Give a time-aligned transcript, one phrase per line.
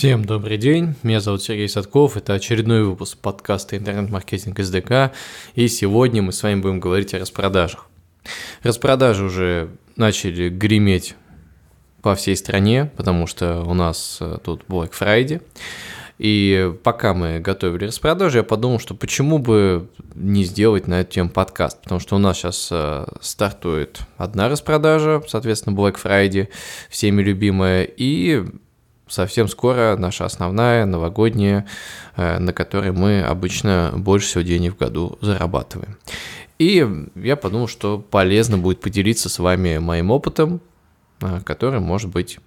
[0.00, 5.14] Всем добрый день, меня зовут Сергей Садков, это очередной выпуск подкаста «Интернет-маркетинг СДК»,
[5.54, 7.86] и сегодня мы с вами будем говорить о распродажах.
[8.62, 11.16] Распродажи уже начали греметь
[12.00, 15.42] по всей стране, потому что у нас э, тут Black Friday,
[16.16, 21.28] и пока мы готовили распродажи, я подумал, что почему бы не сделать на эту тему
[21.28, 26.48] подкаст, потому что у нас сейчас э, стартует одна распродажа, соответственно, Black Friday,
[26.88, 28.46] всеми любимая, и
[29.10, 31.66] совсем скоро наша основная новогодняя,
[32.16, 35.98] э, на которой мы обычно больше всего денег в году зарабатываем.
[36.58, 40.60] И я подумал, что полезно будет поделиться с вами моим опытом,
[41.20, 42.38] э, который, может быть,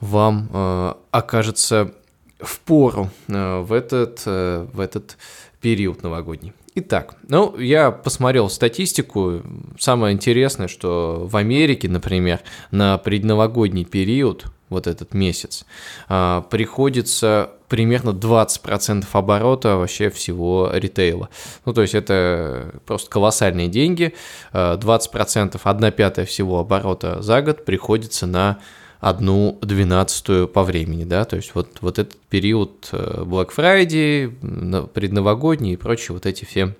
[0.00, 1.92] вам э, окажется
[2.40, 5.18] в пору в этот, в этот
[5.60, 6.52] период новогодний.
[6.76, 9.42] Итак, ну, я посмотрел статистику.
[9.76, 12.38] Самое интересное, что в Америке, например,
[12.70, 15.64] на предновогодний период вот этот месяц,
[16.08, 21.28] а, приходится примерно 20% оборота вообще всего ритейла.
[21.64, 24.14] Ну, то есть это просто колоссальные деньги.
[24.52, 28.58] 20%, а, 1 пятая всего оборота за год приходится на
[29.00, 35.74] одну двенадцатую по времени, да, то есть вот, вот этот период э, Black Friday, предновогодний
[35.74, 36.74] и прочие вот эти все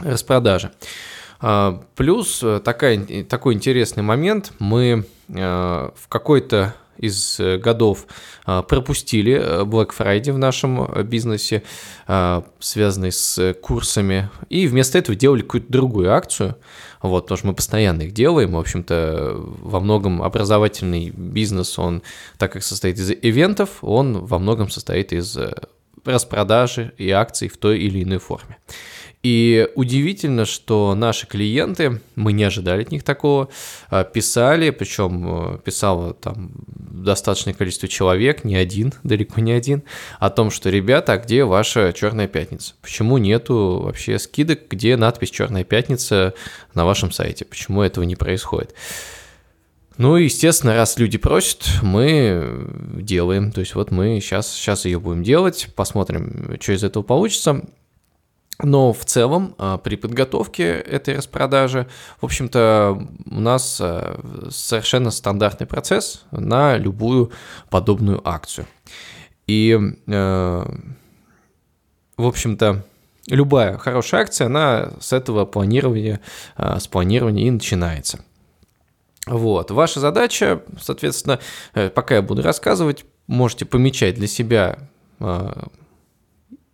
[0.00, 0.72] распродажи.
[1.40, 8.06] А, плюс э, такая, такой интересный момент, мы э, в какой-то из э, годов
[8.44, 11.62] а, пропустили э, Black Friday в нашем э, бизнесе,
[12.06, 16.56] а, связанный с курсами, и вместо этого делали какую-то другую акцию,
[17.00, 22.02] вот, потому что мы постоянно их делаем, в общем-то, во многом образовательный бизнес, он,
[22.38, 25.38] так как состоит из ивентов, он во многом состоит из
[26.04, 28.58] распродажи и акций в той или иной форме.
[29.22, 33.48] И удивительно, что наши клиенты, мы не ожидали от них такого,
[33.90, 39.82] а, писали, причем э, писало там достаточное количество человек, не один, далеко не один,
[40.20, 42.74] о том, что, ребята, а где ваша Черная Пятница?
[42.80, 46.34] Почему нету вообще скидок, где надпись Черная Пятница
[46.74, 47.44] на вашем сайте?
[47.44, 48.74] Почему этого не происходит?
[49.96, 53.50] Ну, естественно, раз люди просят, мы делаем.
[53.50, 57.62] То есть вот мы сейчас, сейчас ее будем делать, посмотрим, что из этого получится.
[58.60, 61.86] Но в целом а, при подготовке этой распродажи,
[62.20, 64.20] в общем-то, у нас а,
[64.50, 67.30] совершенно стандартный процесс на любую
[67.70, 68.66] подобную акцию.
[69.46, 70.74] И, а,
[72.16, 72.84] в общем-то,
[73.28, 76.20] любая хорошая акция, она с этого планирования,
[76.56, 78.24] с планирования и начинается.
[79.26, 79.70] Вот.
[79.70, 81.38] Ваша задача, соответственно,
[81.74, 84.78] э, пока я буду рассказывать, можете помечать для себя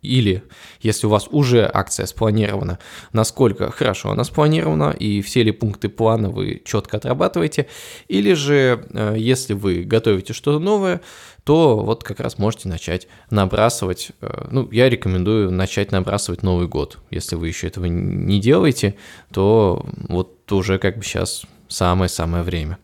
[0.05, 0.43] или
[0.81, 2.79] если у вас уже акция спланирована,
[3.11, 7.67] насколько хорошо она спланирована и все ли пункты плана вы четко отрабатываете,
[8.07, 11.01] или же э, если вы готовите что-то новое,
[11.43, 16.97] то вот как раз можете начать набрасывать, э, ну, я рекомендую начать набрасывать Новый год.
[17.11, 18.95] Если вы еще этого не делаете,
[19.31, 22.77] то вот уже как бы сейчас самое-самое время.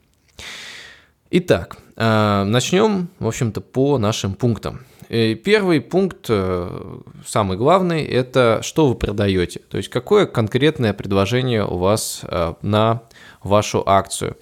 [1.34, 4.82] Итак, э, начнем, в общем-то, по нашим пунктам.
[5.08, 9.62] Э, первый пункт, э, самый главный, это что вы продаете.
[9.70, 12.26] То есть какое конкретное предложение у вас
[12.62, 13.04] на
[13.44, 14.36] вашу акцию.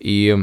[0.00, 0.36] И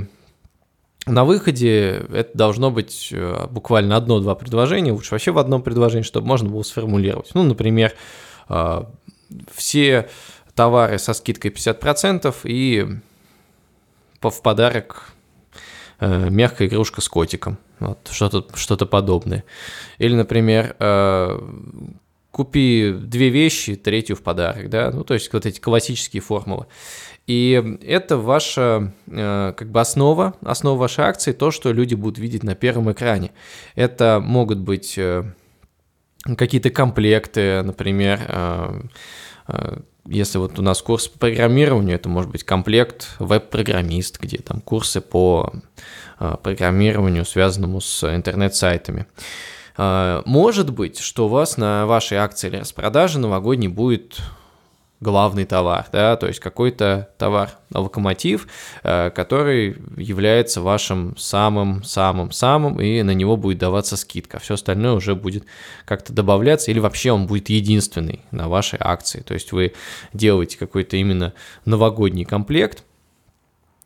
[1.05, 3.13] на выходе это должно быть
[3.51, 7.29] буквально одно-два предложения, лучше вообще в одном предложении, чтобы можно было сформулировать.
[7.35, 7.93] Ну, например,
[9.53, 10.09] все
[10.55, 12.87] товары со скидкой 50% и
[14.19, 15.13] в подарок
[16.01, 17.57] мягкая игрушка с котиком.
[17.79, 19.43] Вот, что-то что подобное.
[19.97, 21.39] Или, например, э,
[22.31, 26.65] купи две вещи, третью в подарок, да, ну, то есть вот эти классические формулы.
[27.27, 32.43] И это ваша э, как бы основа, основа вашей акции, то, что люди будут видеть
[32.43, 33.31] на первом экране.
[33.75, 35.23] Это могут быть э,
[36.37, 38.89] какие-то комплекты, например,
[40.05, 45.01] если вот у нас курс по программированию, это может быть комплект веб-программист, где там курсы
[45.01, 45.53] по
[46.17, 49.05] а, программированию, связанному с интернет-сайтами.
[49.77, 54.19] А, может быть, что у вас на вашей акции или распродаже новогодней будет
[55.01, 58.47] главный товар, да, то есть какой-то товар, локомотив,
[58.83, 64.39] а, который является вашим самым-самым-самым, и на него будет даваться скидка.
[64.39, 65.43] Все остальное уже будет
[65.85, 69.21] как-то добавляться, или вообще он будет единственный на вашей акции.
[69.21, 69.73] То есть вы
[70.13, 71.33] делаете какой-то именно
[71.65, 72.90] новогодний комплект– Э,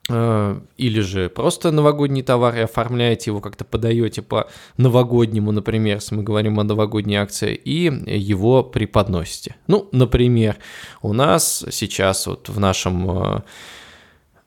[0.08, 4.48] или же просто новогодний товар и оформляете его, как-то подаете по
[4.78, 9.56] новогоднему, например, если мы говорим о новогодней акции, и его преподносите.
[9.66, 10.58] Ну, например,
[11.02, 13.42] у нас сейчас вот в нашем э,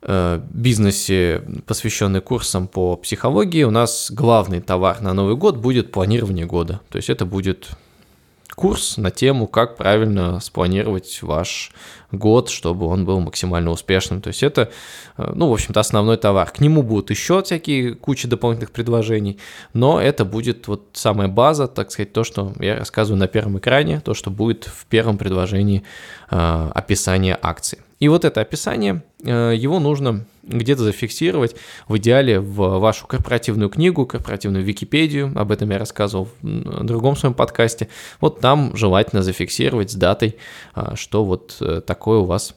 [0.03, 6.47] э, бизнесе, посвященный курсам по психологии, у нас главный товар на Новый год будет планирование
[6.47, 6.81] года.
[6.89, 7.71] То есть это будет
[8.59, 11.71] курс на тему, как правильно спланировать ваш
[12.11, 14.21] год, чтобы он был максимально успешным.
[14.21, 14.73] То есть это,
[15.17, 16.51] э, ну, в общем-то, основной товар.
[16.51, 19.39] К нему будут еще всякие куча дополнительных предложений,
[19.75, 24.01] но это будет вот самая база, так сказать, то, что я рассказываю на первом экране,
[24.01, 25.85] то, что будет в первом предложении
[26.29, 27.79] э, описания акции.
[28.01, 31.55] И вот это описание, э, его нужно где-то зафиксировать,
[31.87, 37.35] в идеале в вашу корпоративную книгу, корпоративную Википедию, об этом я рассказывал в другом своем
[37.35, 37.89] подкасте.
[38.21, 40.37] Вот там желательно зафиксировать с датой,
[40.75, 42.55] э, что вот э, такое у вас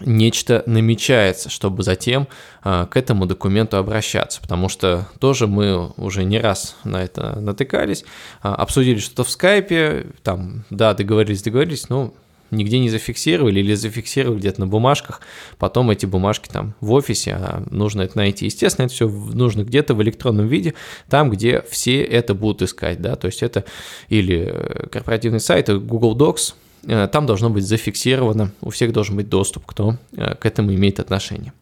[0.00, 2.26] нечто намечается, чтобы затем
[2.62, 8.04] к этому документу обращаться, потому что тоже мы уже не раз на это натыкались,
[8.42, 12.12] обсудили что-то в скайпе, там, да, договорились, договорились, ну,
[12.50, 15.20] нигде не зафиксировали или зафиксировали где-то на бумажках,
[15.58, 18.46] потом эти бумажки там в офисе, а нужно это найти.
[18.46, 20.74] Естественно, это все нужно где-то в электронном виде,
[21.08, 23.64] там, где все это будут искать, да, то есть это
[24.08, 26.54] или э, корпоративный сайт, Google Docs,
[26.86, 31.00] э, там должно быть зафиксировано, у всех должен быть доступ, кто э, к этому имеет
[31.00, 31.52] отношение.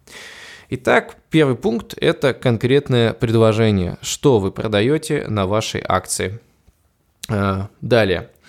[0.70, 6.40] Итак, первый пункт– это конкретное предложение, что вы продаете на вашей акции.
[7.28, 8.30] Далее–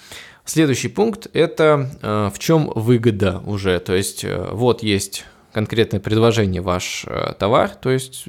[0.46, 3.80] Следующий пункт– это э, в чем выгода уже.
[3.80, 8.26] То есть э, вот есть конкретное предложение ваш э, товар, то есть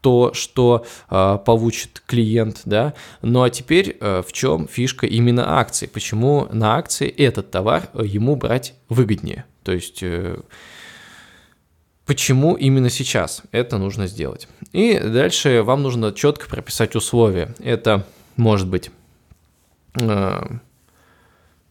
[0.00, 2.94] то, что получит клиент, да.
[3.20, 5.86] Ну а теперь в чем фишка именно акции?
[5.86, 9.44] Почему на акции этот товар ему брать выгоднее?
[9.64, 10.04] То есть
[12.06, 14.46] почему именно сейчас это нужно сделать?
[14.72, 17.52] И дальше вам нужно четко прописать условия.
[17.58, 18.06] Это
[18.36, 18.92] может быть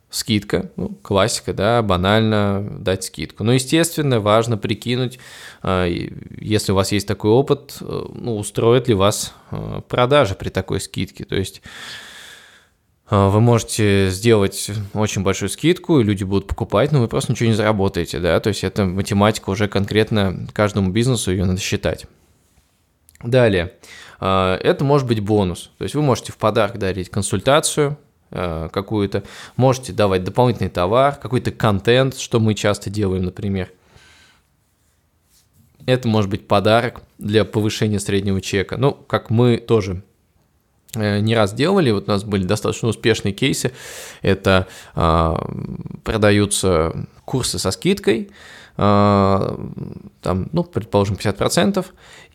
[0.10, 3.44] скидка, ну, классика, да, банально дать скидку.
[3.44, 5.20] Но, естественно, важно прикинуть,
[5.62, 10.50] а, если у вас есть такой опыт, э, ну, устроит ли вас э, продажи при
[10.50, 11.26] такой скидке.
[11.26, 11.62] То есть
[13.10, 17.50] э, вы можете сделать очень большую скидку, и люди будут покупать, но вы просто ничего
[17.50, 22.06] не заработаете, да, то есть это математика уже конкретно каждому бизнесу, ее надо считать.
[23.24, 23.74] Далее,
[24.20, 27.98] это может быть бонус, то есть вы можете в подарок дарить консультацию,
[28.30, 29.24] какую-то,
[29.56, 33.72] можете давать дополнительный товар, какой-то контент, что мы часто делаем, например.
[35.86, 38.76] Это может быть подарок для повышения среднего чека.
[38.78, 40.04] Ну, как мы тоже
[40.96, 43.72] э, не раз делали, вот у нас были достаточно успешные кейсы,
[44.22, 45.36] это э,
[46.04, 51.84] продаются курсы со скидкой, э, там, ну, предположим, 50%,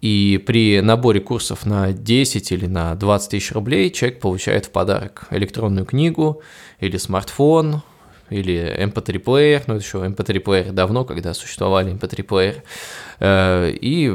[0.00, 5.28] и при наборе курсов на 10 или на 20 тысяч рублей человек получает в подарок
[5.30, 6.42] электронную книгу
[6.80, 7.82] или смартфон,
[8.28, 12.56] или MP3-плеер, эм ну, это еще MP3-плеер эм давно, когда существовали MP3-плееры.
[12.56, 12.64] Эм
[13.20, 14.12] э, и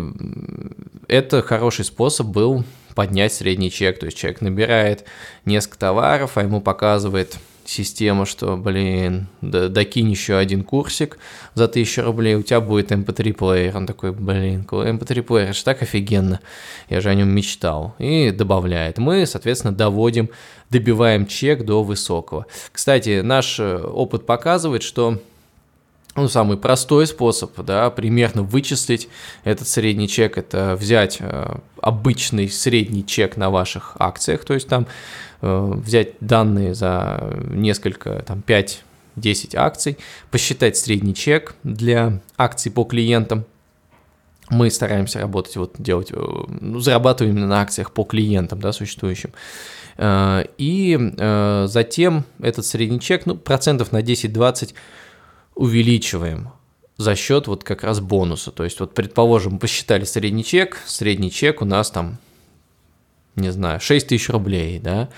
[1.08, 2.66] это хороший способ был
[2.96, 5.06] поднять средний чек, то есть человек набирает
[5.46, 11.18] несколько товаров, а ему показывает система, что, блин, да, докинь еще один курсик
[11.54, 13.78] за 1000 рублей, у тебя будет MP3 плеер.
[13.78, 16.40] Он такой, блин, MP3 плеер, это же так офигенно,
[16.90, 17.96] я же о нем мечтал.
[18.00, 18.98] И добавляет.
[18.98, 20.30] Мы, соответственно, доводим,
[20.70, 22.46] добиваем чек до высокого.
[22.72, 25.20] Кстати, наш э, опыт показывает, что
[26.18, 29.08] ну, самый простой способ, да, примерно вычислить
[29.44, 34.88] этот средний чек, это взять э, обычный средний чек на ваших акциях, то есть там
[35.42, 39.98] э, взять данные за несколько, там, 5-10 акций,
[40.32, 43.46] посчитать средний чек для акций по клиентам,
[44.50, 49.32] мы стараемся работать, вот делать, э, ну, зарабатываем именно на акциях по клиентам, да, существующим.
[49.98, 54.74] Э, и э, затем этот средний чек, ну, процентов на 10-20
[55.58, 56.50] увеличиваем
[56.98, 58.52] за счет вот как раз бонуса.
[58.52, 62.18] То есть вот предположим, посчитали средний чек, средний чек у нас там,
[63.36, 65.10] не знаю, 6 тысяч рублей, да.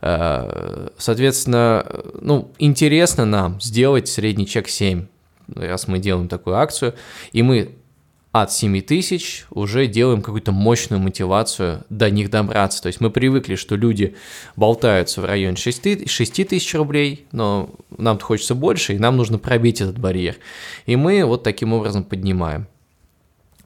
[0.00, 1.86] Э, соответственно,
[2.20, 5.06] ну, интересно нам сделать средний чек 7,
[5.54, 6.94] раз мы делаем такую акцию,
[7.32, 7.74] и мы
[8.42, 12.82] от 7 тысяч уже делаем какую-то мощную мотивацию до них добраться.
[12.82, 14.14] То есть мы привыкли, что люди
[14.56, 19.80] болтаются в районе 6, 6 тысяч рублей, но нам хочется больше, и нам нужно пробить
[19.80, 20.36] этот барьер.
[20.86, 22.66] И мы вот таким образом поднимаем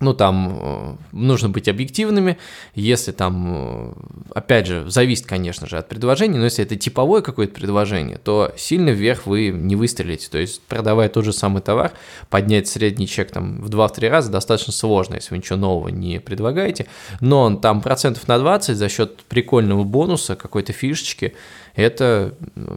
[0.00, 2.38] ну, там э, нужно быть объективными,
[2.75, 3.92] если там, э,
[4.35, 8.88] опять же, зависит, конечно же, от предложения, но если это типовое какое-то предложение, то сильно
[8.88, 11.92] вверх вы не выстрелите, то есть продавая тот же самый товар,
[12.30, 16.87] поднять средний чек там в 2-3 раза достаточно сложно, если вы ничего нового не предлагаете,
[17.21, 21.35] но там процентов на 20 за счет прикольного бонуса, какой-то фишечки,
[21.75, 22.35] это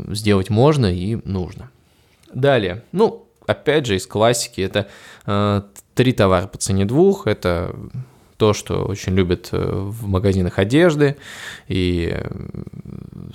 [0.10, 1.70] сделать можно и нужно.
[2.34, 4.88] Далее, ну, опять же, из классики, это
[5.26, 5.62] э,
[5.96, 7.76] три товара по цене двух, это
[8.38, 11.18] то, что очень любят э, в магазинах одежды,
[11.68, 12.18] и,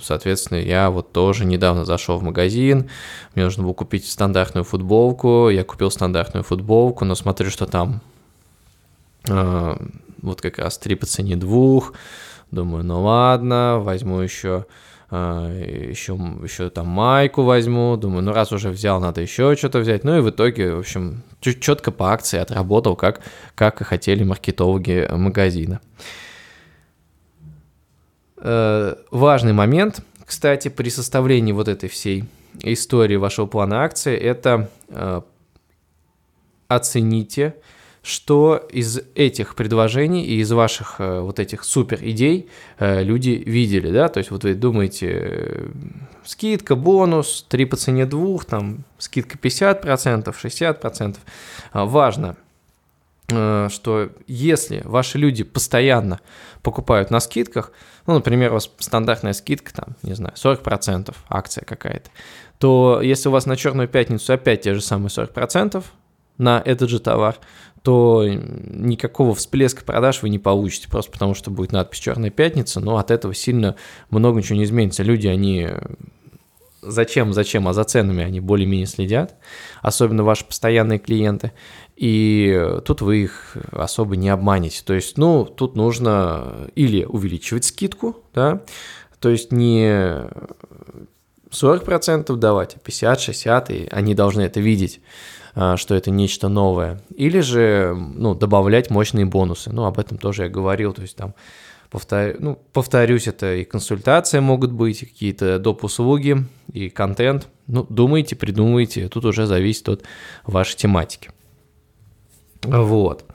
[0.01, 2.89] соответственно, я вот тоже недавно зашел в магазин,
[3.33, 8.01] мне нужно было купить стандартную футболку, я купил стандартную футболку, но смотрю, что там
[9.27, 9.77] э,
[10.21, 11.93] вот как раз три по цене двух,
[12.51, 14.65] думаю, ну ладно, возьму еще
[15.11, 20.03] еще, а, еще там майку возьму, думаю, ну раз уже взял, надо еще что-то взять.
[20.03, 23.21] Ну и в итоге, в общем, четко по акции отработал, как,
[23.55, 25.81] как и хотели маркетологи магазина.
[28.37, 32.25] Э, важный момент, кстати, при составлении вот этой всей
[32.61, 35.21] истории вашего плана акции, это э,
[36.67, 37.55] оцените,
[38.09, 42.49] что из этих предложений и из ваших э, вот этих супер идей
[42.79, 45.69] э, люди видели, да, то есть вот вы думаете, э,
[46.25, 51.17] скидка, бонус, 3 по цене 2, там скидка 50%, 60%,
[51.73, 52.35] важно,
[53.27, 56.19] что если ваши люди постоянно
[56.63, 57.71] покупают на скидках,
[58.07, 62.09] ну, например, у вас стандартная скидка, там, не знаю, 40% акция какая-то,
[62.57, 65.83] то если у вас на Черную пятницу опять те же самые 40%
[66.39, 67.35] на этот же товар,
[67.83, 72.97] то никакого всплеска продаж вы не получите, просто потому что будет надпись «Черная пятница», но
[72.97, 73.75] от этого сильно
[74.09, 75.03] много ничего не изменится.
[75.03, 75.67] Люди, они
[76.81, 79.35] зачем, зачем, а за ценами они более-менее следят,
[79.81, 81.51] особенно ваши постоянные клиенты,
[81.95, 84.81] и тут вы их особо не обманете.
[84.85, 88.61] То есть, ну, тут нужно или увеличивать скидку, да,
[89.19, 90.29] то есть не
[91.51, 95.01] 40% давать, а 50-60, и они должны это видеть.
[95.61, 97.01] А, что это нечто новое.
[97.13, 99.73] Или же ну, добавлять мощные бонусы.
[99.73, 100.93] Ну, об этом тоже я говорил.
[100.93, 101.35] То есть там,
[101.89, 102.37] повтор...
[102.39, 105.83] ну, повторюсь, это и консультация могут быть, и какие-то доп.
[105.83, 107.49] услуги, и контент.
[107.67, 109.09] Ну, думайте, придумайте.
[109.09, 110.03] Тут уже зависит от
[110.45, 111.29] вашей тематики.
[112.63, 113.25] Вот.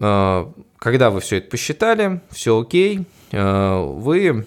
[0.00, 4.46] А, когда вы все это посчитали, все окей, а, вы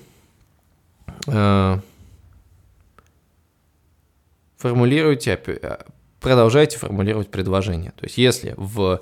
[4.59, 5.85] формулируйте, а,
[6.19, 7.91] продолжайте формулировать предложение.
[7.91, 9.01] То есть если в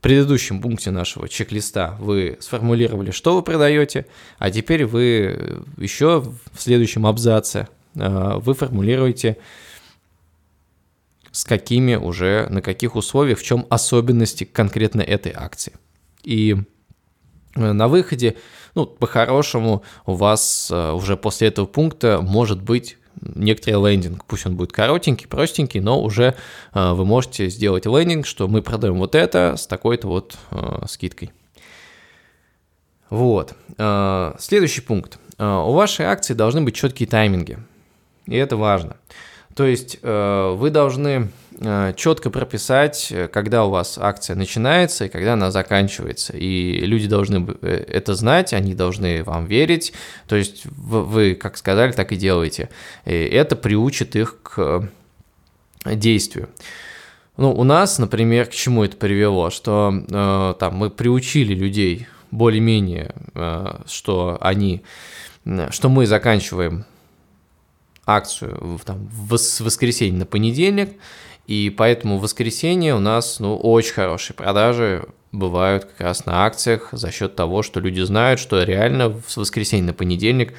[0.00, 4.06] предыдущем пункте нашего чек-листа вы сформулировали, что вы продаете,
[4.38, 7.68] а теперь вы еще в следующем абзаце
[7.98, 9.38] а, вы формулируете,
[11.30, 15.72] с какими уже, на каких условиях, в чем особенности конкретно этой акции.
[16.22, 16.56] И
[17.54, 18.36] э, на выходе,
[18.74, 24.24] ну, по-хорошему, у вас э, уже после этого пункта может быть некоторый лендинг.
[24.24, 26.34] Пусть он будет коротенький, простенький, но уже
[26.74, 31.32] э, вы можете сделать лендинг, что мы продаем вот это с такой-то вот э, скидкой.
[33.10, 33.54] Вот.
[33.78, 35.18] Э, следующий пункт.
[35.38, 37.58] У вашей акции должны быть четкие тайминги.
[38.26, 38.96] И это важно.
[39.54, 41.30] То есть вы должны
[41.64, 46.36] Э, четко прописать, э, когда у вас акция начинается и когда она заканчивается.
[46.36, 49.92] И люди должны э, это знать, они должны вам верить.
[50.26, 52.68] То есть вы, как сказали, так и делаете.
[53.04, 54.88] И это приучит их к
[55.84, 56.48] действию.
[57.36, 63.14] Ну, у нас, например, к чему это привело, что э, там мы приучили людей более-менее,
[63.34, 64.82] э, что они,
[65.70, 66.86] что мы заканчиваем
[68.06, 70.96] акцию там, в воскресенье на понедельник,
[71.46, 76.90] и поэтому в воскресенье у нас ну, очень хорошие продажи бывают как раз на акциях
[76.92, 80.54] за счет того, что люди знают, что реально с воскресенья на понедельник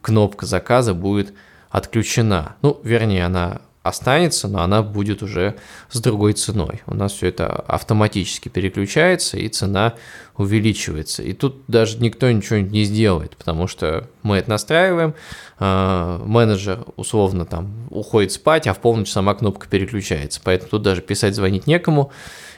[0.00, 1.34] кнопка заказа будет
[1.70, 2.56] отключена.
[2.62, 5.56] Ну, вернее, она останется, но она будет уже
[5.90, 6.80] с другой ценой.
[6.86, 9.94] У нас все это автоматически переключается, и цена
[10.38, 11.22] увеличивается.
[11.22, 15.14] И тут даже никто ничего не сделает, потому что мы это настраиваем,
[15.58, 20.40] а, менеджер условно там уходит спать, а в полночь сама кнопка переключается.
[20.42, 22.10] Поэтому тут даже писать, звонить некому,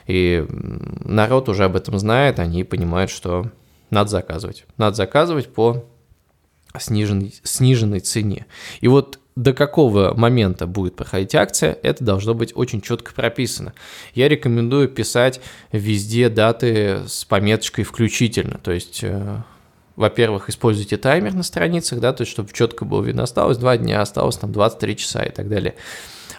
[0.07, 3.51] и народ уже об этом знает, они понимают, что
[3.91, 4.65] надо заказывать.
[4.77, 5.85] Надо заказывать по
[6.79, 8.47] сниженной, сниженной цене.
[8.81, 13.75] И вот до какого момента будет проходить акция, это должно быть очень четко прописано.
[14.15, 15.41] Я рекомендую писать
[15.73, 19.43] везде даты с пометочкой «включительно», то есть э,
[19.95, 24.01] во-первых, используйте таймер на страницах, да, то есть чтобы четко было видно, осталось 2 дня,
[24.01, 25.75] осталось там 23 часа и так далее.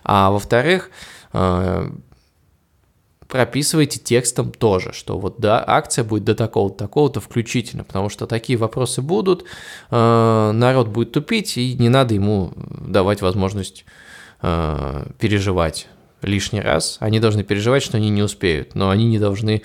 [0.03, 0.89] А во-вторых,
[1.33, 1.91] э,
[3.27, 8.57] прописывайте текстом тоже, что вот да, акция будет до такого-то, такого-то включительно, потому что такие
[8.57, 9.43] вопросы будут,
[9.91, 13.85] э, народ будет тупить, и не надо ему давать возможность
[14.41, 15.87] э, переживать
[16.21, 16.97] лишний раз.
[16.99, 19.61] Они должны переживать, что они не успеют, но они не должны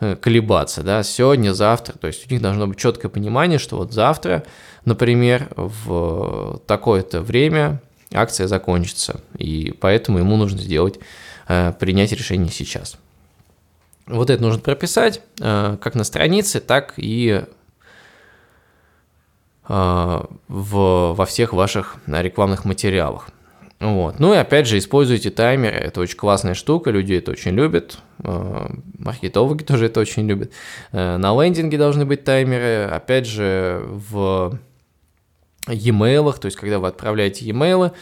[0.00, 3.92] э, колебаться, да, сегодня, завтра, то есть у них должно быть четкое понимание, что вот
[3.92, 4.44] завтра,
[4.84, 7.80] например, в такое-то время
[8.12, 10.98] акция закончится, и поэтому ему нужно сделать,
[11.48, 12.98] э, принять решение сейчас.
[14.06, 17.44] Вот это нужно прописать э, как на странице, так и
[19.68, 23.30] в, во всех ваших рекламных материалах.
[23.78, 24.18] Вот.
[24.18, 28.68] Ну и опять же, используйте таймеры, это очень классная штука, люди это очень любят, э,
[28.98, 30.50] маркетологи тоже это очень любят.
[30.92, 34.58] Э, на лендинге должны быть таймеры, опять же, в
[35.68, 37.92] e-mail, то есть когда вы отправляете e-mail, э,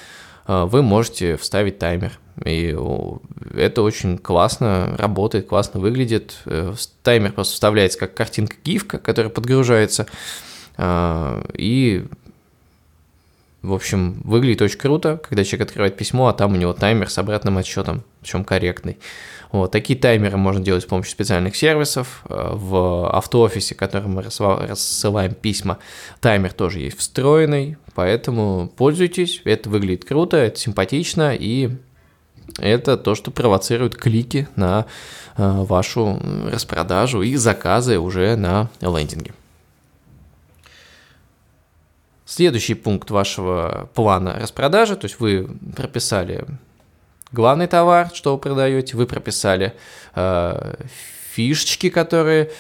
[0.47, 2.19] вы можете вставить таймер.
[2.45, 2.77] И
[3.55, 6.39] это очень классно работает, классно выглядит.
[7.03, 10.07] Таймер просто вставляется как картинка гифка, которая подгружается.
[10.79, 12.07] И
[13.65, 17.17] в общем, выглядит очень круто, когда человек открывает письмо, а там у него таймер с
[17.17, 18.99] обратным отсчетом, причем корректный.
[19.53, 22.25] Вот, такие таймеры можно делать с помощью специальных сервисов.
[22.29, 25.79] Э, в автоофисе, которым мы рассылаем письма,
[26.21, 31.71] таймер тоже есть встроенный, поэтому пользуйтесь, это выглядит круто, это симпатично, и
[32.59, 34.87] это то, что провоцирует клики на
[35.37, 36.21] э, вашу
[36.53, 39.33] распродажу и заказы уже на лендинге.
[42.27, 46.47] Следующий пункт вашего плана распродажи, то есть вы прописали
[47.33, 49.75] главный товар, что вы продаете, вы прописали
[50.15, 50.75] э,
[51.33, 52.51] фишечки, которые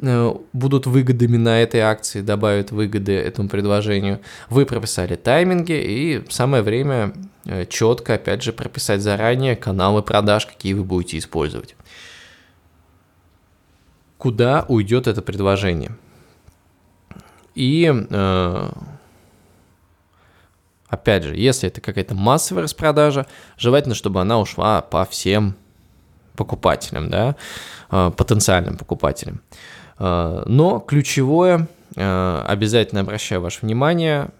[0.00, 4.20] э, будут выгодами на этой акции, добавят выгоды этому предложению.
[4.48, 7.12] Вы прописали тайминги, и самое время
[7.44, 11.74] э, четко, опять же, прописать заранее каналы продаж, какие вы будете использовать.
[14.16, 15.90] Куда уйдет это предложение?
[17.54, 18.70] И э,
[20.88, 23.26] опять же, если это какая-то массовая распродажа,
[23.58, 25.54] желательно, чтобы она ушла по всем
[26.36, 27.36] покупателям, да,
[27.90, 29.42] э, потенциальным покупателям.
[29.98, 34.30] Э, но ключевое, обязательно обращаю ваше внимание,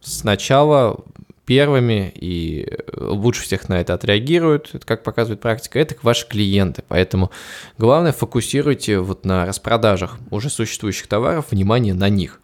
[0.00, 1.00] сначала
[1.44, 6.84] первыми и лучше всех на это отреагируют, это как показывает практика, это ваши клиенты.
[6.86, 7.32] Поэтому
[7.78, 12.40] главное фокусируйте вот на распродажах уже существующих товаров внимание на них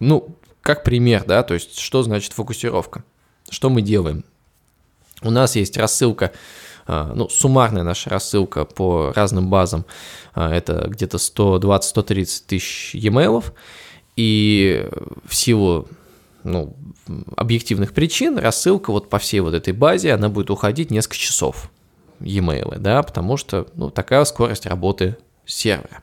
[0.00, 3.04] ну, как пример, да, то есть что значит фокусировка?
[3.48, 4.24] Что мы делаем?
[5.22, 6.32] У нас есть рассылка,
[6.86, 9.84] а, ну, суммарная наша рассылка по разным базам,
[10.34, 13.44] а, это где-то 120-130 тысяч e-mail,
[14.16, 14.88] и
[15.24, 15.88] в силу
[16.44, 16.76] ну,
[17.36, 21.70] объективных причин рассылка вот по всей вот этой базе, она будет уходить несколько часов
[22.20, 26.02] e-mail, да, потому что, ну, такая скорость работы сервера.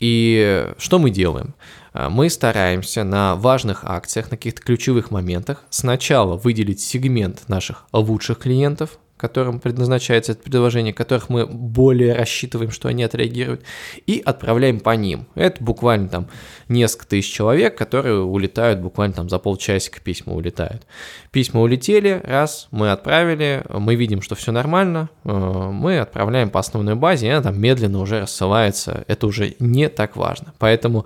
[0.00, 1.54] И что мы делаем?
[1.98, 8.38] А, мы стараемся на важных акциях, на каких-то ключевых моментах сначала выделить сегмент наших лучших
[8.38, 13.62] клиентов, которым предназначается это предложение, которых мы более рассчитываем, что они отреагируют,
[14.06, 15.26] и отправляем по ним.
[15.34, 16.28] Это буквально там
[16.68, 20.86] несколько тысяч человек, которые улетают буквально там за полчасика письма улетают.
[21.30, 26.94] Письма улетели, раз, мы отправили, мы видим, что все нормально, э, мы отправляем по основной
[26.94, 30.54] базе, и она там медленно уже рассылается, это уже не так важно.
[30.58, 31.04] Поэтому,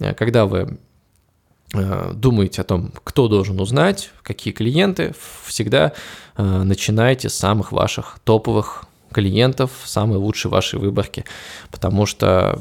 [0.00, 0.78] э, когда вы
[1.72, 5.14] думаете о том, кто должен узнать, какие клиенты,
[5.46, 5.92] всегда
[6.36, 11.24] э, начинайте с самых ваших топовых клиентов, самой лучшей вашей выборки,
[11.70, 12.60] потому что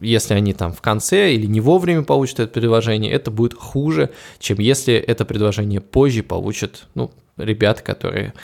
[0.00, 4.58] если они там в конце или не вовремя получат это предложение, это будет хуже, чем
[4.58, 8.34] если это предложение позже получат, ну, ребята, которые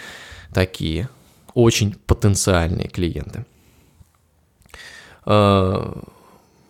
[0.52, 1.08] такие
[1.54, 3.44] очень потенциальные клиенты.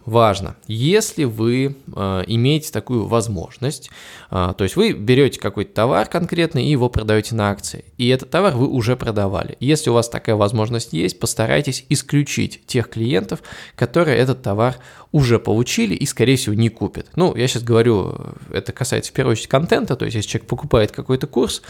[0.06, 3.90] Э, важно, если вы э, имеете такую возможность,
[4.30, 8.30] э, то есть вы берете какой-то товар конкретный и его продаете на акции, и этот
[8.30, 9.56] товар вы уже продавали.
[9.60, 13.40] Если у вас такая возможность есть, постарайтесь исключить тех клиентов,
[13.76, 14.76] которые этот товар
[15.12, 17.06] уже получили и, скорее всего, не купят.
[17.16, 18.14] Ну, я сейчас говорю,
[18.52, 21.62] это касается в первую очередь контента, то есть если человек покупает какой-то курс,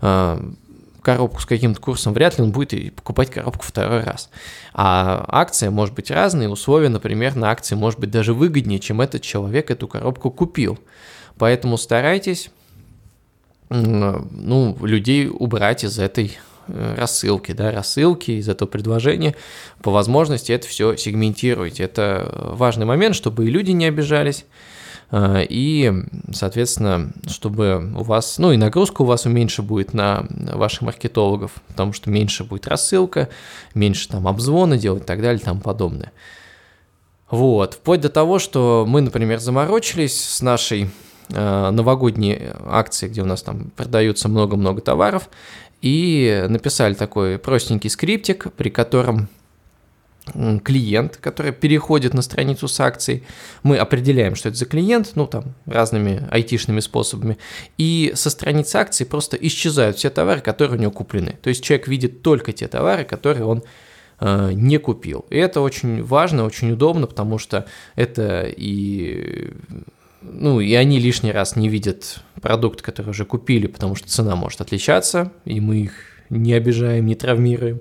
[0.00, 0.40] э,
[1.04, 4.30] коробку с каким-то курсом, вряд ли он будет покупать коробку второй раз.
[4.72, 9.22] А акция может быть разной, условия, например, на акции может быть даже выгоднее, чем этот
[9.22, 10.78] человек эту коробку купил.
[11.38, 12.50] Поэтому старайтесь
[13.70, 16.36] ну, людей убрать из этой
[16.68, 19.34] э, рассылки, да, рассылки из этого предложения.
[19.82, 21.82] По возможности это все сегментируйте.
[21.82, 24.44] Это важный момент, чтобы и люди не обижались,
[25.12, 25.92] и,
[26.32, 31.92] соответственно, чтобы у вас, ну и нагрузка у вас меньше будет на ваших маркетологов, потому
[31.92, 33.28] что меньше будет рассылка,
[33.74, 36.12] меньше там обзвоны делать и так далее и тому подобное.
[37.30, 40.90] Вот, вплоть до того, что мы, например, заморочились с нашей
[41.30, 45.28] э, новогодней акцией, где у нас там продаются много-много товаров,
[45.80, 49.28] и написали такой простенький скриптик, при котором
[50.64, 53.24] клиент, который переходит на страницу с акцией.
[53.62, 57.38] Мы определяем, что это за клиент, ну там разными айтишными способами.
[57.78, 61.36] И со страницы акции просто исчезают все товары, которые у него куплены.
[61.42, 63.62] То есть человек видит только те товары, которые он
[64.20, 65.26] э, не купил.
[65.30, 69.52] И это очень важно, очень удобно, потому что это и
[70.22, 74.62] ну, и они лишний раз не видят продукт, который уже купили, потому что цена может
[74.62, 77.80] отличаться, и мы их не обижаем, не травмируем.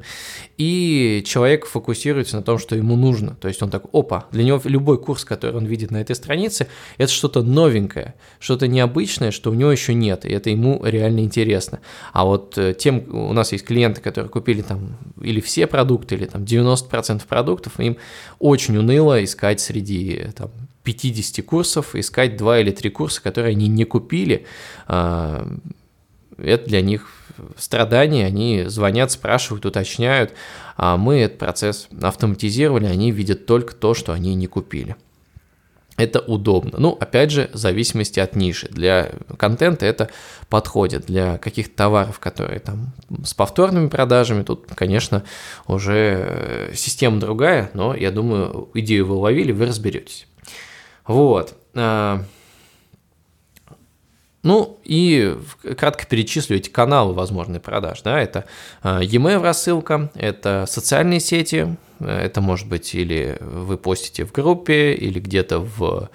[0.58, 3.36] И человек фокусируется на том, что ему нужно.
[3.36, 6.68] То есть он так, опа, для него любой курс, который он видит на этой странице,
[6.98, 11.80] это что-то новенькое, что-то необычное, что у него еще нет, и это ему реально интересно.
[12.12, 16.26] А вот э, тем, у нас есть клиенты, которые купили там или все продукты, или
[16.26, 17.98] там 90% продуктов, им
[18.40, 20.52] очень уныло искать среди там,
[20.84, 24.46] 50 курсов, искать 2 или 3 курса, которые они не купили.
[26.38, 27.08] А, это для них
[27.58, 30.34] страдания, они звонят, спрашивают, уточняют,
[30.78, 34.96] а мы этот процесс автоматизировали, они видят только то, что они не купили.
[35.96, 36.80] Это удобно.
[36.80, 38.68] Ну, опять же, в зависимости от ниши.
[38.70, 40.10] Для контента это
[40.50, 41.06] подходит.
[41.06, 42.94] Для каких-то товаров, которые там
[43.24, 45.24] с повторными продажами, тут, конечно,
[45.68, 50.26] уже э, система другая, но я думаю, идею вы уловили, вы разберетесь.
[51.06, 51.56] Вот.
[54.44, 55.38] Ну и
[55.78, 58.02] кратко перечислю эти каналы возможной продаж.
[58.02, 58.44] Да, это
[58.82, 65.22] а, e-mail рассылка, это социальные сети, это может быть или вы постите в группе, или
[65.22, 66.10] где-то в,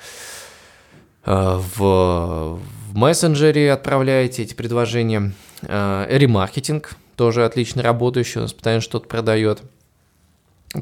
[1.24, 5.32] а, в, в мессенджере отправляете эти предложения.
[5.62, 9.62] А, ремаркетинг тоже отлично работающий, у нас постоянно что-то продает.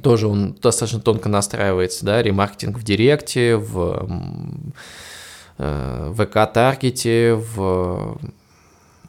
[0.02, 5.15] Тоже он достаточно тонко настраивается, да, ремаркетинг в Директе, в Э,
[5.58, 8.18] ВК-таргете, в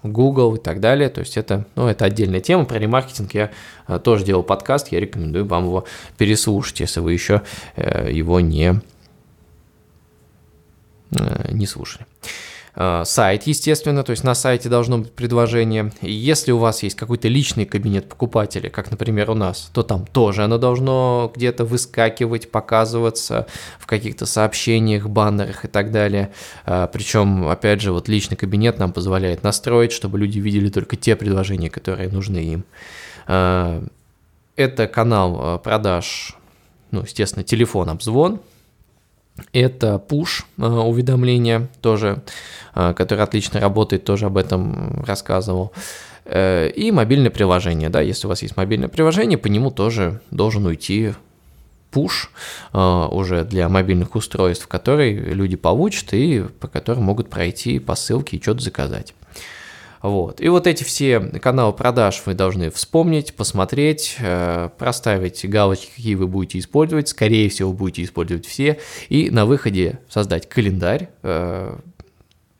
[0.04, 1.10] Google и так далее.
[1.10, 2.66] То есть это, ну, это отдельная тема.
[2.66, 3.52] Про ремаркетинг я
[3.88, 5.86] э, тоже делал подкаст, я рекомендую вам его
[6.18, 7.42] переслушать, если вы еще
[7.76, 8.82] э, его не,
[11.52, 12.06] не слушали.
[12.80, 15.92] Э, сайт, естественно, то есть на сайте должно быть предложение.
[16.02, 20.44] Если у вас есть какой-то личный кабинет покупателя, как, например, у нас, то там тоже
[20.44, 23.48] оно должно где-то выскакивать, показываться
[23.80, 26.32] в каких-то сообщениях, баннерах и так далее.
[26.68, 31.16] Э, Причем, опять же, вот личный кабинет нам позволяет настроить, чтобы люди видели только те
[31.16, 32.64] предложения, которые нужны им.
[33.28, 33.82] Э,
[34.56, 36.36] это канал продаж,
[36.92, 38.40] ну, естественно, телефон, обзвон,
[39.54, 42.24] это push уведомления тоже
[42.80, 45.72] Э, который отлично работает, тоже об этом рассказывал.
[46.26, 50.68] Э, и мобильное приложение, да, если у вас есть мобильное приложение, по нему тоже должен
[50.68, 51.14] уйти
[51.96, 58.38] э, уже для мобильных устройств, который люди получат и по которым могут пройти по ссылке
[58.38, 59.16] и что-то заказать.
[60.08, 60.40] Вот.
[60.40, 64.18] И вот эти все каналы продаж вы должны вспомнить, посмотреть,
[64.78, 67.10] проставить галочки, какие вы будете использовать.
[67.10, 68.80] Скорее всего, будете использовать все.
[69.10, 71.10] И на выходе создать календарь,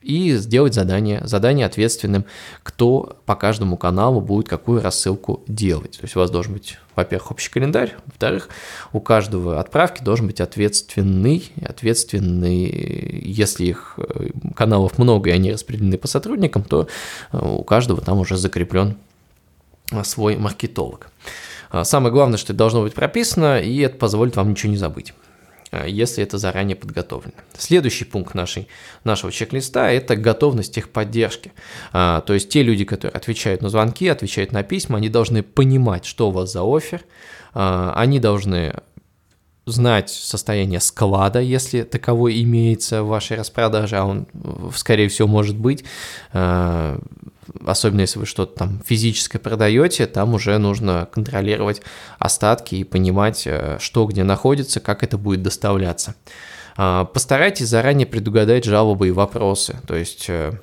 [0.08, 2.24] и сделать задание, задание ответственным,
[2.64, 5.98] кто по каждому каналу будет какую рассылку делать.
[5.98, 8.48] То есть у вас должен быть, во-первых, общий календарь, во-вторых,
[8.94, 15.98] у каждого отправки должен быть ответственный, ответственный, если их э, каналов много и они распределены
[15.98, 16.88] по сотрудникам, то
[17.34, 18.96] э, у каждого там уже закреплен
[19.92, 21.12] э, свой маркетолог.
[21.70, 25.14] А самое главное, что это должно быть прописано, и это позволит вам ничего не забыть.
[25.72, 27.34] Э, если это заранее подготовлено.
[27.58, 28.68] Следующий пункт нашей,
[29.04, 31.54] нашего чек-листа– это готовность техподдержки.
[31.92, 36.06] А, то есть те люди, которые отвечают на звонки, отвечают на письма, они должны понимать,
[36.06, 37.02] что у вас за офер,
[37.54, 38.76] а, они должны
[39.72, 44.28] знать состояние склада, если таковой имеется в вашей распродаже, а он,
[44.74, 45.84] скорее всего, может быть,
[46.34, 47.00] а,
[47.66, 51.82] особенно если вы что-то там физическое продаете, там уже нужно контролировать
[52.18, 56.16] остатки и понимать, э, что где находится, как это будет доставляться.
[56.76, 60.54] А, постарайтесь заранее предугадать жалобы и вопросы, то есть э,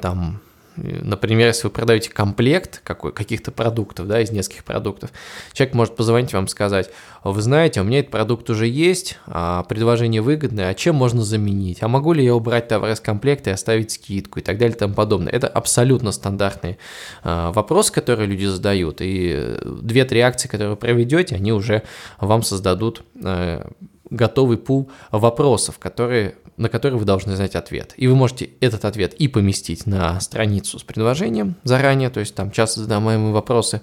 [0.00, 0.40] там
[0.78, 5.10] Например, если вы продаете комплект какой, каких-то продуктов, да, из нескольких продуктов,
[5.52, 6.90] человек может позвонить вам и сказать,
[7.24, 11.82] вы знаете, у меня этот продукт уже есть, а предложение выгодное, а чем можно заменить?
[11.82, 14.78] А могу ли я убрать товар из комплекта и оставить скидку и так далее и
[14.78, 15.32] тому подобное?
[15.32, 16.78] Это абсолютно стандартные
[17.22, 21.82] а, вопросы, которые люди задают, и две-три акции, которые вы проведете, они уже
[22.20, 23.70] вам создадут а,
[24.10, 27.94] готовый пул вопросов, которые на который вы должны знать ответ.
[27.96, 32.50] И вы можете этот ответ и поместить на страницу с предложением заранее, то есть там
[32.50, 33.80] часто задаваемые вопросы.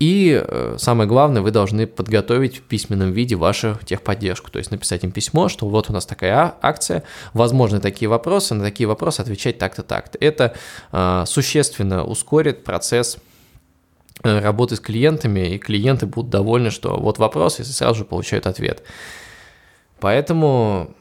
[0.00, 5.04] И э, самое главное, вы должны подготовить в письменном виде вашу техподдержку, то есть написать
[5.04, 7.02] им письмо, что вот у нас такая а, акция,
[7.34, 10.18] возможны такие вопросы, на такие вопросы отвечать так-то, так-то.
[10.18, 10.54] Это
[10.92, 13.18] э, существенно ускорит процесс
[14.22, 18.82] работы с клиентами, и клиенты будут довольны, что вот вопрос, если сразу же получают ответ.
[19.98, 20.94] Поэтому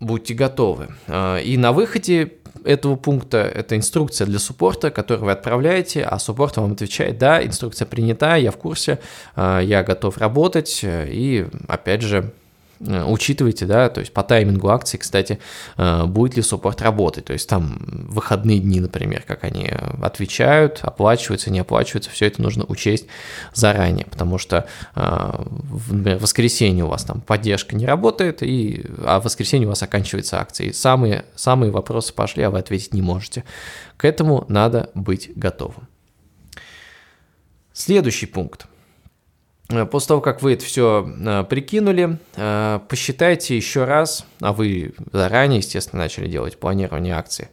[0.00, 0.88] будьте готовы.
[1.08, 2.32] А, и на выходе
[2.64, 7.86] этого пункта это инструкция для суппорта, которую вы отправляете, а суппорт вам отвечает, да, инструкция
[7.86, 8.98] принята, я в курсе,
[9.34, 12.45] а, я готов работать, и опять же, Э,
[12.80, 15.38] учитывайте, да, то есть по таймингу акции, кстати,
[15.76, 19.70] э, будет ли суппорт работать, то есть там выходные дни, например, как они
[20.02, 23.06] отвечают, оплачиваются, не оплачиваются, все это нужно учесть
[23.54, 29.24] заранее, потому что э, в воскресенье у вас там поддержка не работает, и, а в
[29.24, 33.44] воскресенье у вас оканчивается акция, и самые, самые вопросы пошли, а вы ответить не можете.
[33.96, 35.88] К этому надо быть готовым.
[37.72, 38.75] Следующий пункт– Э,
[39.68, 45.58] после того, как вы это все э, прикинули, э, посчитайте еще раз, а вы заранее,
[45.58, 47.48] естественно, начали делать планирование акций,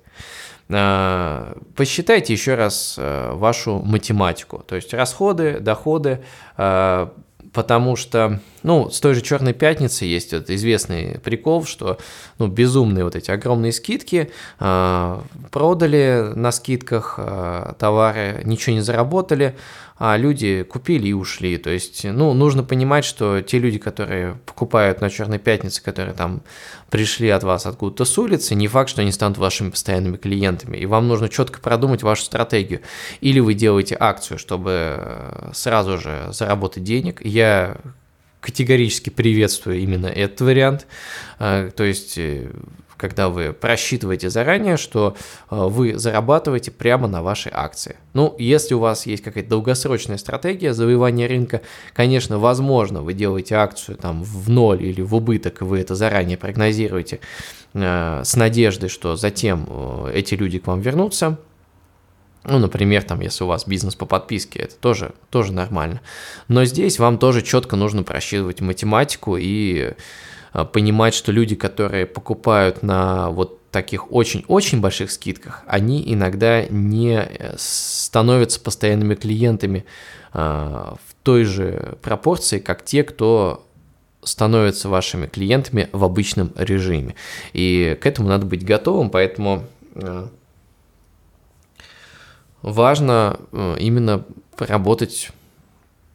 [1.75, 6.23] посчитайте еще раз вашу математику, то есть расходы, доходы,
[6.55, 11.99] потому что, ну, с той же Черной пятницы есть вот известный прикол, что,
[12.39, 17.19] ну, безумные вот эти огромные скидки, продали на скидках
[17.77, 19.55] товары, ничего не заработали,
[19.97, 21.57] а люди купили и ушли.
[21.57, 26.41] То есть, ну, нужно понимать, что те люди, которые покупают на Черной пятнице, которые там
[26.89, 30.77] пришли от вас откуда-то с улицы, не факт, что они станут вашими постоянными клиентами.
[30.77, 32.81] И вам нужно четко продумать вашу стратегию.
[33.21, 37.23] Или вы делаете акцию, чтобы э, сразу же заработать денег.
[37.23, 37.77] Я
[38.41, 40.85] категорически приветствую именно этот вариант.
[41.39, 42.51] Э, то есть э,
[43.03, 45.17] когда вы просчитываете заранее, что
[45.51, 47.97] э, вы зарабатываете прямо на вашей акции.
[48.13, 51.63] Ну, если у вас есть какая-то долгосрочная стратегия завоевания рынка,
[51.93, 56.37] конечно, возможно, вы делаете акцию там в ноль или в убыток, и вы это заранее
[56.37, 57.19] прогнозируете
[57.73, 61.37] э, с надеждой, что затем э, эти люди к вам вернутся,
[62.45, 65.99] ну, например, там, если у вас бизнес по подписке, это тоже, тоже нормально.
[66.47, 69.91] Но здесь вам тоже четко нужно просчитывать математику и
[70.71, 77.55] понимать, что люди, которые покупают на вот таких очень-очень больших скидках, они иногда не э,
[77.57, 79.83] становятся постоянными клиентами
[80.33, 83.65] э, в той же пропорции, как те, кто
[84.23, 87.15] становятся вашими клиентами в обычном режиме.
[87.53, 89.65] И к этому надо быть готовым, поэтому
[92.61, 94.23] важно именно
[94.55, 95.31] поработать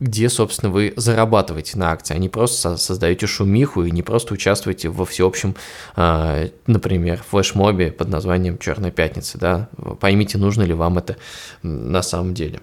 [0.00, 4.88] где, собственно, вы зарабатываете на акции, а не просто создаете шумиху и не просто участвуете
[4.90, 5.56] во всеобщем,
[5.96, 9.38] а, например, флешмобе под названием «Черная пятница».
[9.38, 9.68] Да?
[10.00, 11.16] Поймите, нужно ли вам это
[11.62, 12.60] на самом деле.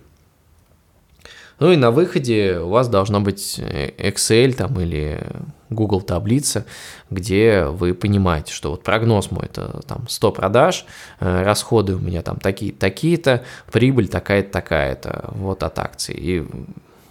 [1.59, 5.25] Ну и на выходе у вас должна быть Excel там или
[5.69, 6.65] Google таблица,
[7.09, 10.85] где вы понимаете, что вот прогноз мой это там 100 продаж,
[11.19, 16.15] э, расходы у меня там такие такие-то, прибыль такая-то, такая-то вот от акций.
[16.17, 16.45] И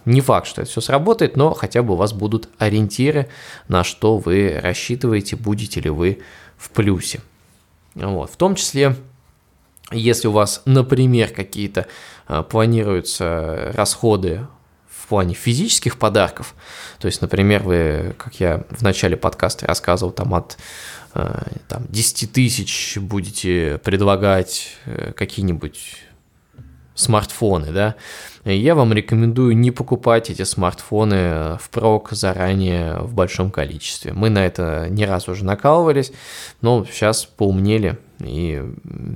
[0.05, 3.27] не факт, что это все сработает, но хотя бы у вас будут ориентиры,
[3.67, 6.19] на что вы рассчитываете, будете ли вы
[6.57, 7.21] в плюсе.
[7.95, 8.31] Вот.
[8.31, 8.95] В том числе,
[9.91, 11.87] если у вас, например, какие-то
[12.27, 14.47] а, планируются расходы
[14.89, 16.55] в плане физических подарков,
[16.99, 20.57] то есть, например, вы, как я в начале подкаста рассказывал, там от
[21.13, 25.97] а, там, 10 тысяч будете предлагать э, какие-нибудь
[26.95, 27.95] смартфоны, да,
[28.45, 34.13] я вам рекомендую не покупать эти смартфоны в прок заранее в большом количестве.
[34.13, 36.11] Мы на это не раз уже накалывались,
[36.61, 38.63] но сейчас поумнели и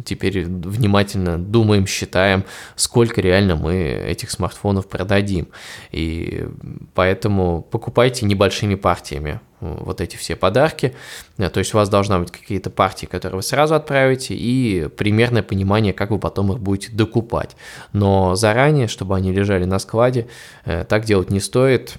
[0.05, 2.43] теперь внимательно думаем, считаем,
[2.75, 5.47] сколько реально мы этих смартфонов продадим.
[5.91, 6.47] И
[6.93, 10.95] поэтому покупайте небольшими партиями вот эти все подарки.
[11.37, 15.93] То есть у вас должна быть какие-то партии, которые вы сразу отправите, и примерное понимание,
[15.93, 17.55] как вы потом их будете докупать.
[17.91, 20.27] Но заранее, чтобы они лежали на складе,
[20.65, 21.95] э, так делать не стоит,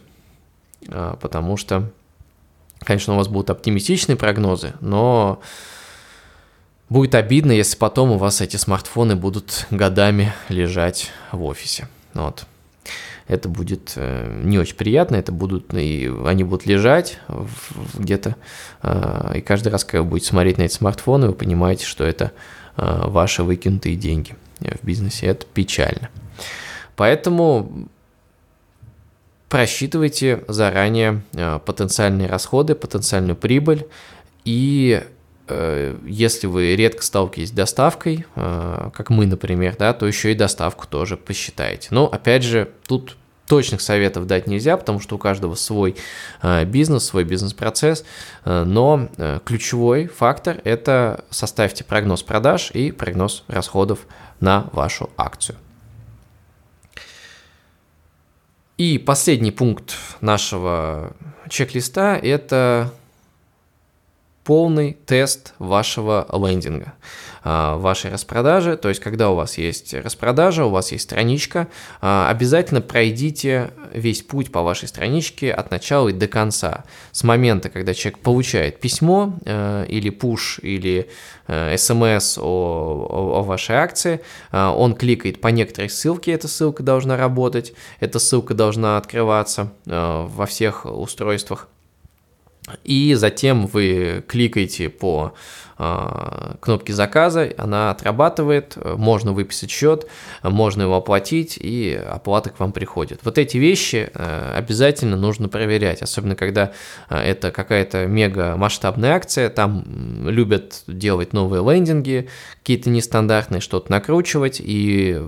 [0.86, 1.90] потому что,
[2.78, 5.40] конечно, у вас будут оптимистичные прогнозы, но
[6.90, 11.88] будет обидно, если потом у вас эти смартфоны будут годами лежать в офисе.
[12.12, 12.44] Вот
[13.30, 17.20] это будет э, не очень приятно, это будут, и они будут лежать
[17.94, 18.34] где-то,
[18.82, 22.32] э, и каждый раз, когда вы будете смотреть на эти смартфоны, вы понимаете, что это
[22.76, 26.10] э, ваши выкинутые деньги в бизнесе, это печально.
[26.96, 27.88] Поэтому
[29.48, 31.22] просчитывайте заранее
[31.64, 33.86] потенциальные расходы, потенциальную прибыль
[34.44, 35.02] и
[36.06, 41.16] если вы редко сталкиваетесь с доставкой, как мы, например, да, то еще и доставку тоже
[41.16, 41.88] посчитайте.
[41.90, 43.16] Но, опять же, тут
[43.50, 45.96] точных советов дать нельзя, потому что у каждого свой
[46.40, 48.04] э, бизнес, свой бизнес-процесс,
[48.44, 54.06] э, но э, ключевой фактор– это составьте прогноз продаж и прогноз расходов
[54.38, 55.58] на вашу акцию.
[58.78, 61.12] И последний пункт нашего
[61.48, 62.92] чек-листа– это
[64.50, 66.94] полный тест вашего лендинга,
[67.44, 68.76] а, вашей распродажи.
[68.76, 71.68] То есть, когда у вас есть распродажа, у вас есть страничка,
[72.00, 76.82] а, обязательно пройдите весь путь по вашей страничке от начала и до конца.
[77.12, 81.08] С момента, когда человек получает письмо э, или push, или
[81.76, 86.82] смс э, о, о, о вашей акции, а, он кликает по некоторой ссылке, эта ссылка
[86.82, 91.68] должна работать, эта ссылка должна открываться во всех устройствах
[92.84, 95.34] и затем вы кликаете по
[95.78, 100.06] э, кнопке заказа, она отрабатывает, можно выписать счет,
[100.42, 103.20] можно его оплатить, и оплата к вам приходит.
[103.24, 106.72] Вот эти вещи э, обязательно нужно проверять, особенно когда
[107.08, 109.84] э, это какая-то мега масштабная акция, там
[110.28, 112.28] любят делать новые лендинги,
[112.58, 115.20] какие-то нестандартные, что-то накручивать, и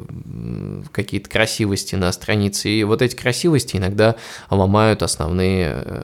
[0.93, 4.17] какие-то красивости на странице, и вот эти красивости иногда
[4.51, 6.03] ломают основные э,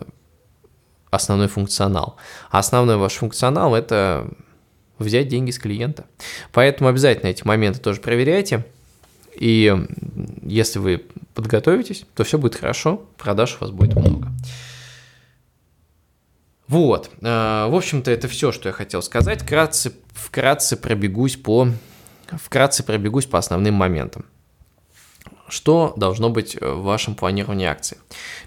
[1.11, 2.17] основной функционал.
[2.51, 4.29] А основной ваш функционал– это
[4.99, 6.07] взять деньги с клиента.
[6.53, 8.67] Поэтому обязательно эти моменты тоже проверяйте.
[9.35, 9.75] И
[10.43, 14.29] если вы подготовитесь, то все будет хорошо, продаж у вас будет много.
[16.67, 19.43] Вот, э, в общем-то, это все, что я хотел сказать.
[19.43, 21.69] Вкратце, вкратце пробегусь по,
[22.27, 24.27] вкратце пробегусь по основным моментам.
[25.49, 27.99] Что должно быть э, в вашем планировании акций?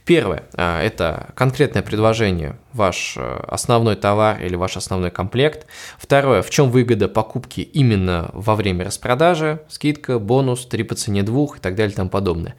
[0.05, 5.65] Первое э,– это конкретное предложение, ваш э, основной товар или ваш основной комплект.
[5.97, 11.57] Второе– в чем выгода покупки именно во время распродажи, скидка, бонус, три по цене двух
[11.57, 12.55] и так далее и тому подобное.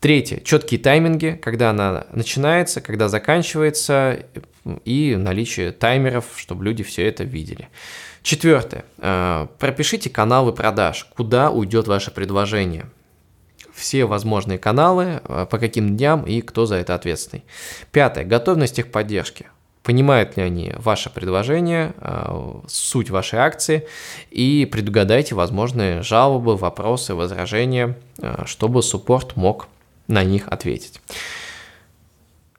[0.00, 4.20] Третье– четкие тайминги, когда она начинается, когда заканчивается,
[4.84, 7.68] и наличие таймеров, чтобы люди все это видели.
[8.22, 8.84] Четвертое.
[9.58, 12.86] Пропишите каналы продаж, куда уйдет ваше предложение
[13.74, 17.44] все возможные каналы, э, по каким дням и кто за это ответственный.
[17.90, 18.24] Пятое.
[18.24, 19.46] Готовность техподдержки.
[19.82, 23.86] Понимают ли они ваше предложение, э, суть вашей акции
[24.30, 29.68] и предугадайте возможные жалобы, вопросы, возражения, э, чтобы суппорт мог
[30.06, 31.00] на них ответить.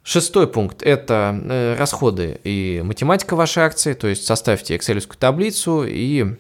[0.04, 6.36] Шестой пункт– это расходы и математика вашей акции, то есть составьте excel таблицу и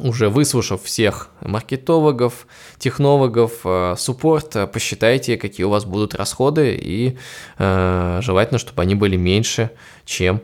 [0.00, 2.46] уже выслушав всех маркетологов,
[2.78, 7.16] технологов, э, суппорт, э, посчитайте, какие у вас будут расходы, и
[7.58, 9.70] э, желательно, чтобы они были меньше,
[10.04, 10.40] чем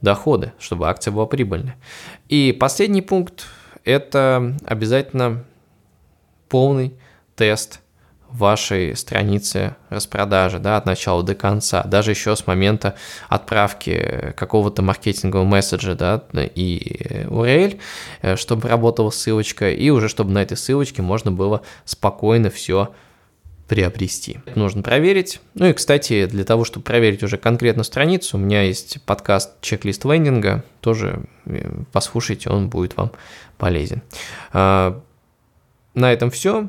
[0.00, 1.74] доходы, чтобы акция была прибыльной.
[2.28, 3.46] И последний пункт–
[3.84, 5.44] это обязательно
[6.48, 6.94] полный
[7.36, 7.81] тест
[8.32, 12.94] вашей странице распродажи, да, от начала до конца, даже еще с момента
[13.28, 16.22] отправки какого-то маркетингового месседжа, да,
[16.54, 17.78] и URL,
[18.22, 22.92] э, чтобы работала ссылочка, и уже чтобы на этой ссылочке можно было спокойно все
[23.68, 24.40] приобрести.
[24.54, 25.40] Нужно проверить.
[25.54, 30.04] Ну и, кстати, для того, чтобы проверить уже конкретно страницу, у меня есть подкаст «Чек-лист
[30.04, 33.12] лендинга», тоже э, послушайте, он будет вам
[33.56, 34.02] полезен.
[34.52, 35.00] А,
[35.94, 36.68] на этом все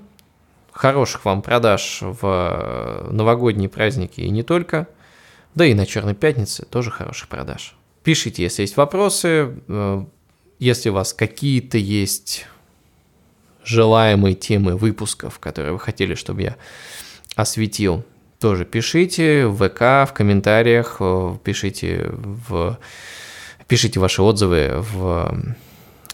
[0.74, 4.88] хороших вам продаж в э, новогодние праздники и не только.
[5.56, 7.76] Да и на Черной пятнице тоже хороших продаж.
[8.04, 10.06] Пишите, если есть вопросы, э,
[10.60, 12.48] если у вас какие-то есть
[13.64, 16.56] желаемые темы выпусков, которые вы хотели, чтобы я
[17.36, 18.04] осветил,
[18.40, 22.80] тоже пишите в ВК, в комментариях, э, пишите, в,
[23.68, 25.38] пишите ваши отзывы в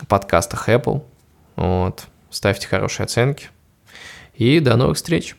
[0.09, 1.03] подкастах Apple,
[1.55, 3.49] вот, ставьте хорошие оценки–
[4.39, 5.35] и до новых встреч!